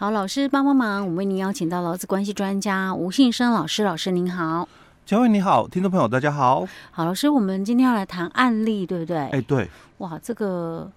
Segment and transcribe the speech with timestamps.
[0.00, 4.68] 好，老师帮帮忙，我们为您邀请到劳资关系专家吴信生老师，老师您好。
[5.04, 6.64] 嘉惠你好，听众朋友大家好。
[6.92, 9.16] 好，老师，我们今天要来谈案例，对不对？
[9.16, 9.68] 哎，对。
[9.96, 10.88] 哇，这个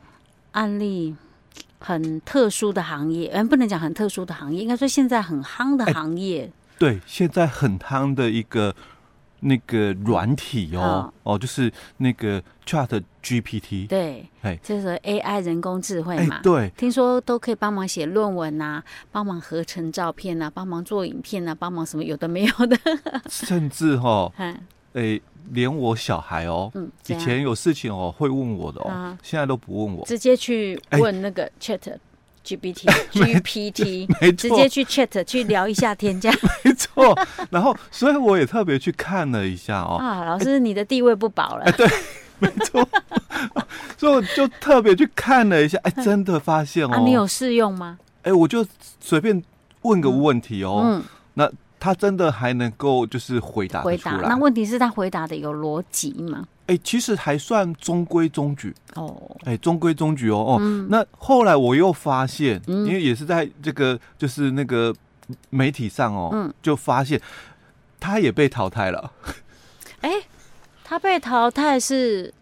[0.52, 1.16] 案例
[1.80, 6.52] 很特殊的行业，嗯，不能讲很特殊的行业，应该说现在很夯的行业。
[6.78, 8.76] 对，现在很夯的一个。
[9.42, 18.82] 那个软体哦，哦，就是那个 Chat GPT，对，哎，就是 AI 人工智慧嘛，对，听说都可以帮忙写论文呐，
[19.12, 22.78] 帮忙合成照片呐，帮忙做影片呐，帮忙什么有的没有的，
[23.30, 24.32] 甚至哈，
[24.94, 26.72] 哎，连我小孩哦，
[27.08, 31.80] 以前有事情哦会问我的哦，现在都不问我，直接去问那个 Chat。
[32.46, 36.32] GPT GPT， 没直接去 Chat 去聊一下天价，
[36.64, 37.18] 没错。
[37.50, 39.98] 然后，所以我也特别去看了一下哦。
[39.98, 41.64] 啊，老师，你的地位不保了。
[41.66, 41.88] 哎，对，
[42.40, 42.88] 没错。
[43.98, 47.02] 所以我就特别去看了一下，哎，真的发现哦。
[47.06, 47.98] 你有试用吗？
[48.24, 48.66] 哎，我就
[49.00, 49.42] 随便
[49.84, 50.82] 问个问题哦。
[50.84, 51.04] 嗯。
[51.36, 51.50] 那
[51.80, 54.12] 他真的还能够就是回答回答？
[54.18, 56.46] 那问题是他回答的有逻辑吗？
[56.72, 59.36] 哎，其实还算中规中矩哦。
[59.44, 60.58] 哎，中规中矩哦哦。
[60.62, 64.96] 嗯、那后来我又发现，嗯、因为也是在这个就是那个
[65.50, 67.20] 媒体上哦，嗯、就发现
[68.00, 69.12] 他也被淘汰了。
[70.00, 70.12] 哎，
[70.86, 72.34] 他被淘汰是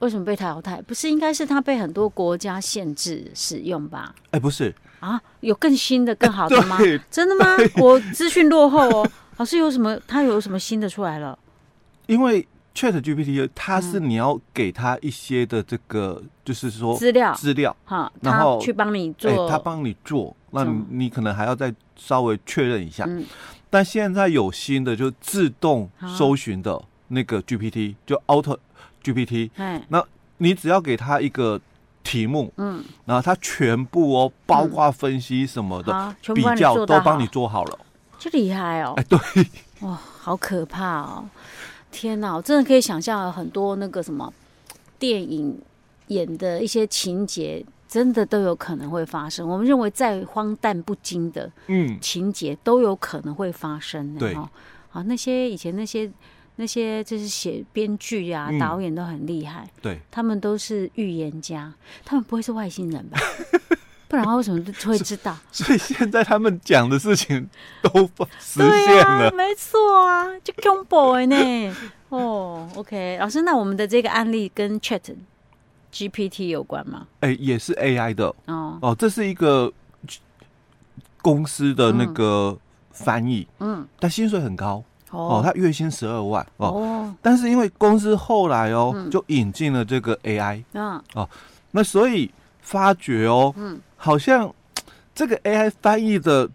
[0.00, 0.82] 为什么被淘汰？
[0.82, 4.14] 不是应该是他被很多国家限制使用吧？
[4.32, 6.78] 哎，不是啊，有更新的、更好的吗？
[7.10, 7.56] 真的吗？
[7.80, 9.10] 我资讯落后哦。
[9.38, 9.98] 老师有什么？
[10.06, 11.38] 他有什么新的出来了？
[12.06, 12.46] 因为。
[12.74, 17.34] Chat GPT，它是你要给他一些的这个，嗯、就是说资料。
[17.34, 23.04] 资料，哈，然后去帮你做，欸、他帮你做，那你，你可能还要再稍微确认一下。
[23.06, 23.24] 嗯、
[23.68, 28.56] 但现在有新的，就自动搜寻的那个 GPT，就 Auto
[29.02, 29.82] GPT，嘿。
[29.88, 30.02] 那
[30.38, 31.60] 你只要给他一个
[32.02, 37.78] 题目，嗯，然后他全部哦，包括分析什么的，嗯、比较都帮你做好了，
[38.18, 39.46] 就厉害哦，哎、欸，对，
[39.80, 41.28] 哇，好可怕哦。
[41.92, 44.32] 天哪，我真的可以想象很多那个什么
[44.98, 45.56] 电影
[46.08, 49.46] 演的一些情节，真的都有可能会发生。
[49.46, 54.16] 我们认为再荒诞不经的嗯情节都有可能会发生。
[54.16, 56.10] 对，啊，那些以前那些
[56.56, 59.68] 那些就是写编剧啊、导演都很厉害。
[59.80, 61.72] 对，他们都是预言家，
[62.04, 63.18] 他们不会是外星人吧？
[64.12, 65.34] 不然他为什么会知道？
[65.50, 67.48] 所以现在他们讲的事情
[67.80, 68.06] 都
[68.38, 71.74] 实现了，啊、没错啊，就恐怖呢。
[72.10, 75.00] 哦，OK，老师，那我们的这个案例跟 Chat
[75.90, 77.06] GPT 有关吗？
[77.20, 78.26] 哎、欸，也是 AI 的。
[78.48, 78.76] 哦。
[78.82, 79.72] 哦，这是一个
[81.22, 82.54] 公司的那个
[82.90, 84.84] 翻译，嗯，但薪水很高。
[85.10, 86.46] 哦，他月薪十二万。
[86.58, 86.68] 哦。
[86.68, 91.26] 哦，但是因为公司后来哦，嗯、就引进了这个 AI，嗯，哦，
[91.70, 92.30] 那所以
[92.62, 93.78] 发觉哦，嗯。
[93.96, 94.52] 好像
[95.14, 96.48] 这个 AI 翻译的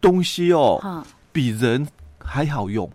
[0.00, 1.86] 东西哦，嗯、比人
[2.18, 2.90] 还好用，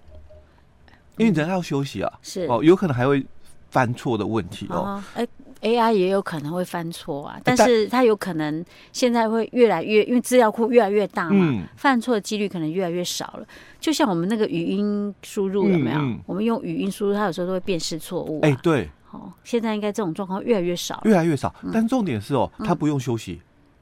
[1.17, 3.23] 因为人要休息啊，是哦，有可能还会
[3.69, 5.01] 犯错的问题哦。
[5.13, 5.25] 哎
[5.61, 13.47] ，AI 也有可能会犯错啊，但是它有可能现在会越来越，因为资料库越来越大嘛，嗯、犯错的几率可能越来越少了。
[13.79, 15.99] 就像我们那个语音输入有没有？
[15.99, 18.47] 嗯嗯、我们用语音输入，它有时候都会辨识错误、啊。
[18.47, 21.53] 哎，对，哦，现在应该这种状况越来越少，越来越少。
[21.71, 23.41] 但重点是哦，它、嗯、不用休息。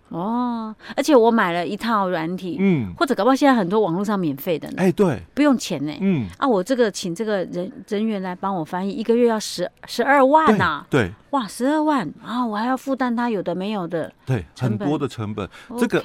[0.09, 15.49] 哦，而且我买了一套软体，嗯，或者搞不好现在很多网络上免费的呢，哎，对，不用钱呢，嗯，啊，我这个请这个人人员来帮我翻译，一个月要十十二万呐，对，哇，十二万啊，我还要负担他有的没有的，对，很多的成本。
[15.79, 16.03] 这个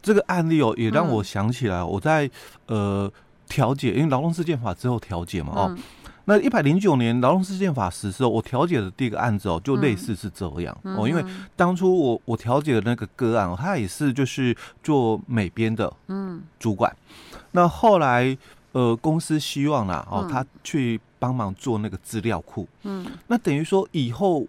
[0.00, 2.30] 这个案例哦，也让我想起来，我在
[2.66, 3.10] 呃
[3.48, 5.76] 调解，因为劳动事件法之后调解嘛，哦。
[6.24, 11.08] 那一百零九年劳动事件法实施，我调解的第一个案子哦，就类似是这样、嗯、哦。
[11.08, 11.24] 因为
[11.56, 16.94] 当初我我调解的那个个案，他也是就是做美编的嗯主管。
[17.10, 18.36] 嗯、那后来
[18.72, 23.04] 呃公司希望啦哦，他去帮忙做那个资料库嗯。
[23.26, 24.46] 那等于说以后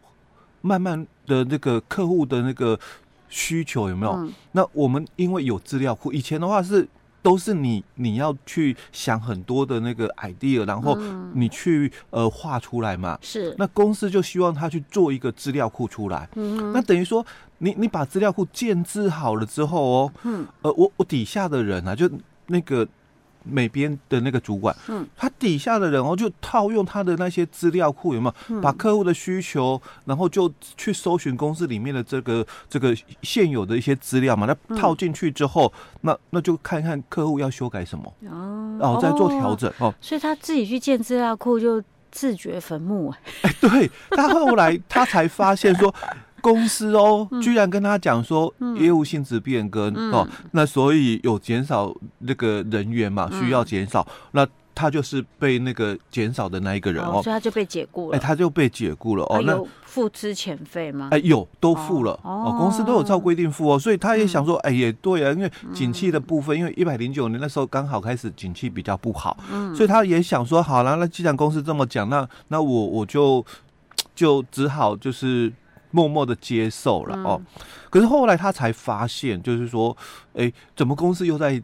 [0.62, 2.80] 慢慢的那个客户的那个
[3.30, 4.12] 需求有没有？
[4.14, 6.88] 嗯、那我们因为有资料库，以前的话是。
[7.24, 10.96] 都是你你要去想很多的那个 idea，然后
[11.34, 13.18] 你去呃画出来嘛。
[13.22, 13.56] 是。
[13.58, 16.30] 那公司就希望他去做一个资料库出来。
[16.36, 16.72] 嗯。
[16.72, 17.26] 那等于说
[17.58, 20.46] 你你把资料库建制好了之后哦，嗯。
[20.62, 22.08] 呃，我我底下的人啊，就
[22.46, 22.88] 那个。
[23.44, 28.56] 美编的那个主管，嗯，他底下的人哦，就套用他的那些资料库，有没有？
[28.56, 39.94] 嗯、把客户的需求，然后就去搜寻公司里面的这个这个现有的一些资料嘛，那套进去之后，嗯、那那就看看客户要修改什么，哦，然后再做调整哦。
[40.02, 45.94] 所以他自己去建资料库就自掘坟墓，哎，对，他后来他才发现说。
[46.44, 54.46] 公司哦，居然跟他讲说业务性质变更哦，那所以有减少那个人员嘛，需要减少那。
[54.76, 58.18] 他就是被那个减少的那一个人哦，所以他就被解雇了。
[58.18, 59.40] 哎，他就被解雇了哦。
[59.46, 61.10] 那付资遣费吗？
[61.12, 62.56] 哎，有都付了哦。
[62.58, 69.38] 公司都有照规定付哦，所以他也想说，哎，也对啊，因为景气的部分，因为一百零九年那时候刚好开始景气比较不好，
[69.76, 73.46] 所以他也想说，好了，那既然公司这么讲，那那我我就
[74.16, 75.54] 就只好就是
[75.94, 77.42] 默默的接受了哦。
[77.90, 79.96] 可是后来他才发现，就是说，
[80.34, 81.62] 哎，怎么公司又在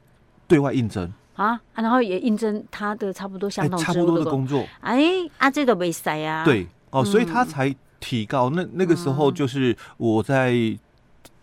[0.47, 1.11] 对外应征？
[1.33, 4.65] 啊，然后也应征他的差不多相同、欸、差不多的工作。
[4.81, 5.01] 哎，
[5.37, 6.43] 啊，这都没塞啊。
[6.43, 8.49] 对，哦，所以他才提高。
[8.49, 10.53] 嗯、那那个时候就是我在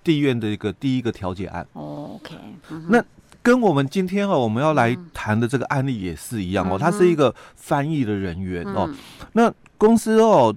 [0.04, 1.66] 地院的一个第一个调解案。
[1.72, 2.34] 哦，OK、
[2.70, 2.84] 嗯。
[2.90, 3.02] 那
[3.42, 6.78] 跟我们今天哦，我们要来谈的这个案例也是一样哦。
[6.78, 8.84] 他是一个翻译的人员哦。
[8.88, 8.96] 嗯、
[9.32, 10.54] 那公司哦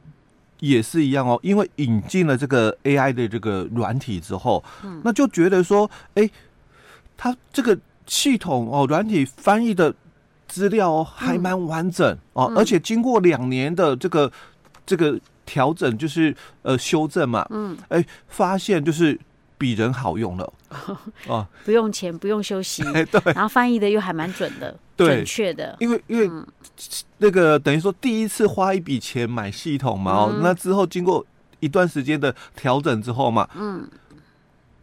[0.59, 6.31] 也是一样哦，因为引进了这个 AI 的这个软体之后，嗯、那就觉得说，哎、欸，
[7.17, 7.77] 他这个。
[8.11, 9.93] 系统哦，软体翻译的
[10.47, 14.31] 资料哦，还蛮完整哦，嗯、而且经过两年的这个
[14.83, 15.15] 这个
[15.45, 19.15] 调整，就是呃修正嘛，嗯，哎，发现就是
[19.59, 20.53] 比人好用了。
[21.27, 25.07] 哦， 不用钱，不用休息，哎， 对，然后翻译的又还蛮准的，对。
[25.07, 26.27] 准确的，因为因为
[27.19, 31.23] 那个等于说第一次花一笔钱买系统嘛，那之后经过
[31.59, 33.87] 一段时间的调整之后嘛，嗯。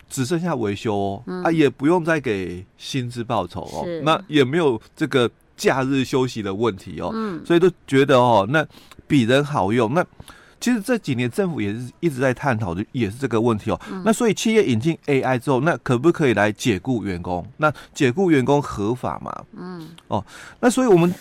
[0.08, 8.64] 只剩下维修哦，嗯、啊，也不用再给薪资报酬哦，那也没有这个假日休息的问题哦，嗯、所以都觉得哦，那
[9.08, 9.92] 比人好用。
[9.94, 10.06] 那
[10.66, 13.80] 其实这几年政府也是一直在探讨的，也是这个问题哦。
[13.88, 17.46] 嗯、那所以企业引进 AI 之后，那可不可以来解雇员工？
[17.58, 19.32] 那解雇员工合法吗？
[19.56, 20.26] 嗯，哦，
[20.58, 21.14] 那所以我们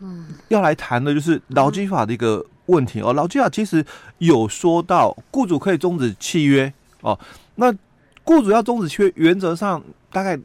[0.00, 3.14] 嗯要来谈的就是劳基法的一个问题哦。
[3.14, 3.82] 劳基法其实
[4.18, 6.70] 有说到，雇主可以终止契约
[7.00, 7.18] 哦，
[7.54, 7.74] 那。
[8.22, 9.82] 雇主要终止契约，原则上
[10.12, 10.38] 大概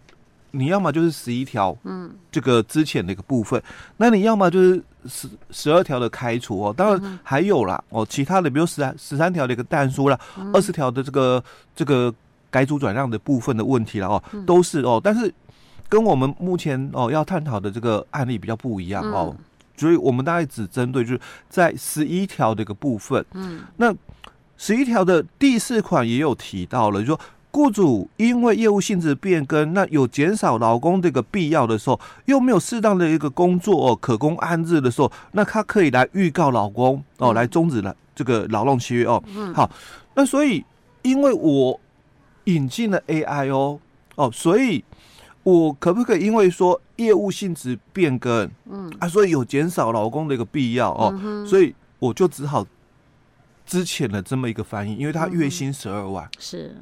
[0.57, 3.62] 你要么就是十一条，嗯，这个之前的一个部分，
[3.98, 10.18] 那你要么就是十十二条的开除哦，当然还有啦哦，其他的比如十三十三条的一个但书啦，
[10.54, 11.44] 二十条的这个
[11.75, 12.13] 这个
[12.50, 15.31] 改组转让的部分的问题了哦，都是哦，但是
[15.90, 19.36] 跟我们目前哦要探讨的这个案例比较不一样哦，
[19.75, 23.94] 所以我们大概只针对就是在十一条的一个部分，嗯，那
[24.58, 27.19] 十一条的第四款也有提到了，就是说。
[27.56, 39.24] 雇主因为业务性质变更，那有减少劳工这个必要的时候，又没有适当的一个工作哦，可供安置的时候，那他可以来预告劳工哦，来终止了这个劳动契约哦。
[39.34, 39.72] 嗯，好，
[40.16, 40.66] 那所以
[41.02, 41.80] 因为我
[42.44, 43.80] 引进了 AI 哦
[44.16, 44.84] 哦，所以
[45.44, 48.92] 我可不可以因为说业务性质变更，嗯。
[49.00, 52.68] 啊，所以有减少劳工的一个必要哦，嗯、所以我就只好
[53.66, 56.75] 之前的这么一个翻译，因为他月薪十二万、嗯、是。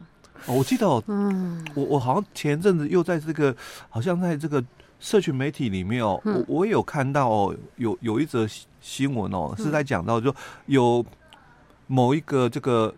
[0.46, 3.56] 哦、我记得、哦，嗯，我我好像前阵子又在这个，
[3.90, 4.64] 好像在这个
[5.00, 8.48] 社群媒体里面哦，嗯、我我也有看到哦，有有一则
[8.82, 10.34] 新闻哦，是在讲到就
[10.66, 11.06] 有
[11.88, 12.94] 某一个这个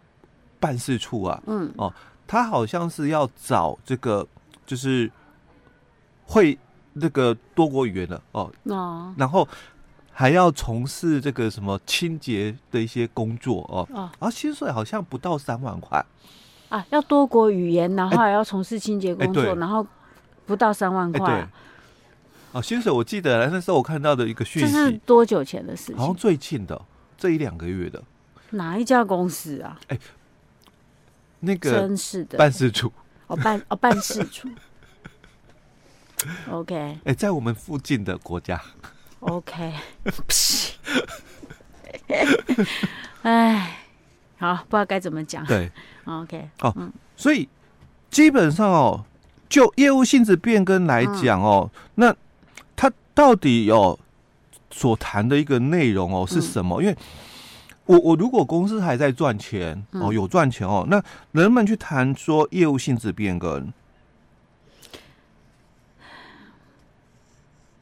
[0.60, 1.94] 办事处啊，嗯，哦，
[2.26, 4.28] 他好像是要找这个
[4.66, 5.12] 就是
[6.26, 6.58] 会
[6.94, 9.14] 那个多国语言的哦，哦。
[9.18, 9.48] 然后
[10.12, 14.10] 还要从事这个什么清洁的一些工作哦，哦。
[14.20, 16.04] 然后薪水好像不到三万块。
[16.76, 19.88] 啊，要多国语言，然后还要从事清洁工作，然后
[20.46, 21.48] 不到三万块。
[22.52, 25.98] 哦、薪水我记得那时候我看到的一个讯息，这是多久前的事情？
[25.98, 26.82] 好像最近的
[27.18, 28.04] 这一两个月的。
[28.50, 29.80] 哪一家公司啊？
[29.88, 30.02] 哎、欸，
[31.40, 32.92] 那个真是的办事处
[33.28, 34.50] 哦，办哦办事处。
[36.52, 38.62] OK， 哎、欸，在我们附近的国家。
[39.22, 39.74] OK，
[43.24, 43.78] 哎。
[44.38, 45.46] 好，不知道该怎么讲。
[45.46, 45.72] 对
[46.06, 47.50] ，OK，好，嗯，所以
[48.10, 49.04] 基本上哦，
[49.50, 52.16] 就业务性质变更来讲哦，嗯、那
[52.76, 54.00] 他到底有
[54.72, 56.82] 所谈的一个内容哦是什么？
[56.82, 56.98] 嗯、因为
[57.86, 63.72] 我我如果公司还在赚钱哦，有赚钱哦，那人们去谈说业务性质变更，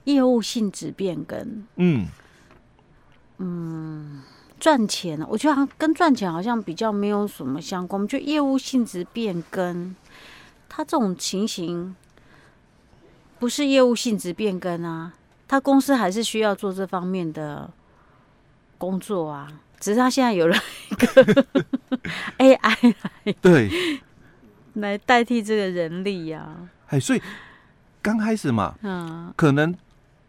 [0.04, 2.08] 业务性质变更，嗯。
[3.38, 4.22] 嗯。
[4.64, 5.28] 赚钱呢？
[5.30, 7.98] 我觉得好像跟赚钱好像比较没有什么相关。
[7.98, 9.94] 我们觉得业务性质变更，
[10.70, 11.94] 他这种情形
[13.40, 15.12] 不是业务性质变更啊，
[15.50, 17.70] 他公司还是需要做这方面的
[18.78, 19.52] 工作啊。
[19.82, 20.56] 只是他现在有了
[20.90, 21.46] 一个
[22.40, 24.00] AI 来对
[24.76, 26.70] 来代替这个人力呀、啊。
[26.88, 27.22] 哎，所以
[28.02, 29.76] 刚开始嘛，嗯，可能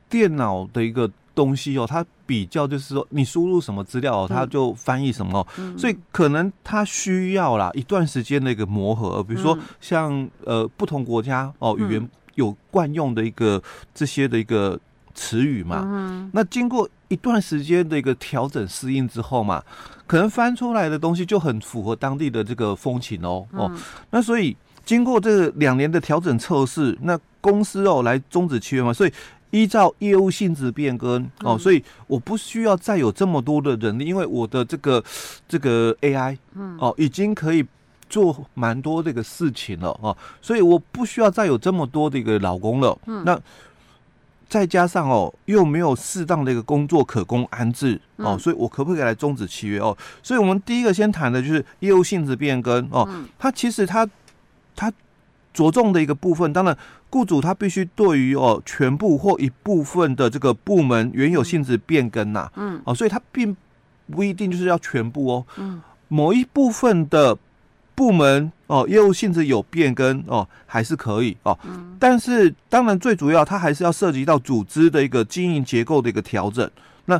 [0.09, 9.23] 电脑的一个东西哦，它比较，就是说你输入什么资料，它就翻译什么，嗯、所以可能它需要啦一段时间的一个磨合。
[9.23, 13.63] 比如说像呃不同国家哦语言有惯用的一个
[13.95, 14.79] 这些的一个
[15.15, 19.63] 词语嘛，嗯、那经过一段时间的一个调整适应之后嘛，
[20.07, 23.71] 可能翻出来的东西就很符合当地的这个风情哦哦，
[24.11, 24.57] 那所以。
[24.87, 29.13] 经过这两年的调整测试，那公司哦来终止契约嘛，所以
[29.55, 35.03] 依照业务性质变更哦，所以我不需要再有这么多的人力，因为我的这个
[35.49, 36.37] 这个 AI
[36.81, 37.65] 哦已经可以
[38.11, 42.99] 做蛮多这个事情了哦，所以我不需要再有这么多的一个老公了。
[43.25, 43.41] 那
[44.49, 49.97] 再加上哦又没有适当的一个工作可供安置哦，所以我可不可以来终止契约哦？
[50.21, 53.09] 所以我们第一个先谈的就是业务性质变更哦，
[53.39, 54.09] 它其实它。
[54.77, 54.93] 他
[55.55, 56.77] 着重的一个部分，当然，
[57.09, 63.57] 雇主他必须对于哦全部或一部分的这个部门原有性质变更呐，嗯，哦，所以他并
[64.11, 67.39] 不一定就是要全部哦，嗯，某一部分的
[67.95, 76.69] 部门哦业务性质有变更哦还是可以哦，嗯，但是当然最主要它还是要涉及到组织的一个经营结构的一个调整，
[77.07, 77.19] 那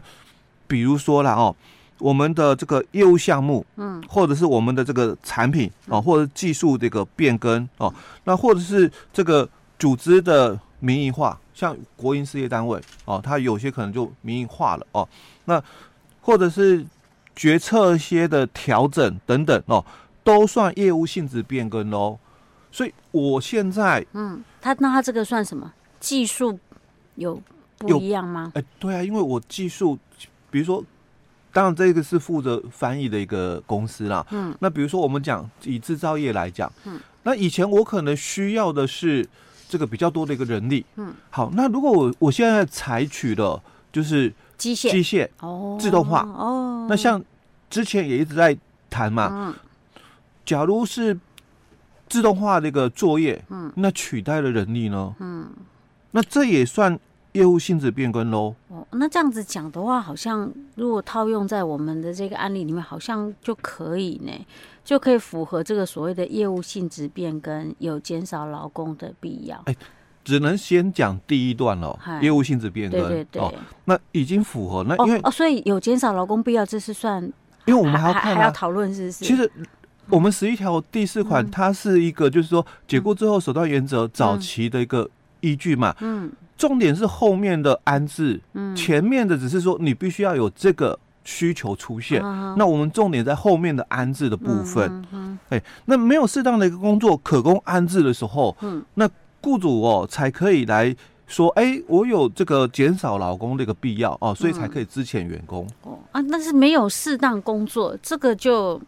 [0.67, 1.55] 比如说啦哦。
[1.99, 7.93] 我们的这个业务项目，嗯，或者是我们的这个产品啊，或者技术这个变更哦，
[8.25, 9.49] 那或者是这个
[9.79, 15.09] 组织的民营化，像国营事业单位哦，它有些可能就民营化了哦，
[15.45, 15.63] 那
[16.21, 16.85] 或者是
[17.37, 19.85] 决策一些的调整等等哦，
[20.25, 22.19] 都算业务性质变更喽。
[22.73, 25.73] 所以我现在，嗯，他那他这个算什么？
[26.01, 26.59] 技术
[27.15, 27.41] 有
[27.79, 28.51] 不一样吗？
[28.57, 29.97] 哎，对啊，因为我技术，
[30.51, 30.85] 比如说。
[31.55, 34.27] 当然，这个是负责翻译的一个公司啦。
[34.33, 39.25] 嗯，那比如说我们讲以制造业来讲，嗯，那以前我可能需要的是
[39.69, 40.85] 这个比较多的一个人力。
[40.97, 47.23] 嗯，好，那如果我我现在采取的就是机械机械哦自动化哦，那像
[47.71, 48.59] 之前也一直在
[48.91, 49.29] 谈嘛。
[49.31, 49.55] 嗯，
[50.45, 51.17] 假如是
[52.09, 55.15] 自动化的一个作业，嗯，那取代了人力呢？
[55.21, 55.49] 嗯，
[56.11, 56.99] 那这也算。
[57.35, 58.55] 业务性质变更喽。
[58.69, 64.33] 哦，那这样子讲的话，好像如果套用在我们的这个案例里面，好像就可以呢，
[64.85, 69.61] 就可以符合这个所谓的业务性质变更，有减少劳工的必要。
[69.67, 69.75] 哎，
[70.23, 71.99] 只能先讲第一段了。
[72.23, 73.53] 业务性质变更，对对对，哦，
[73.87, 74.85] 那已经符合。
[74.85, 77.21] 那因为哦，哦，所以有减少劳工必要，这是算，
[77.65, 79.25] 因为我们还要看，啊，还要讨论，是不是？
[79.25, 79.51] 其实
[80.09, 85.11] 我们十一条第四款，嗯，它是一个就是说解雇之后手段原则早期的一个
[85.41, 85.93] 依据嘛。
[85.99, 86.31] 嗯。
[86.55, 100.95] 嗯重点是后面的安置，嗯，前面的只是说你必须要有这个需求出现，嗯、那我们重点在后面的安置的部分，哎、嗯欸，那没有适当的一个工作可供安置的时候，嗯，那雇主哦才可以来
[101.27, 105.93] 说，哎、欸，我有这个减少劳工的一个必要哦，所以才可以支遣员工、嗯。
[105.93, 108.81] 哦啊，但是没有适当工作，这个就。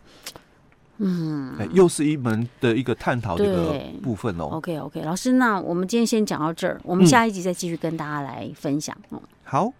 [0.99, 4.45] 嗯，哎，又是一门的一个探讨的一个部分哦。
[4.53, 8.97] OK OK，老师，那我们今天先讲到这儿，我们下一集再继续跟大家来分享。
[9.11, 9.73] 嗯，好。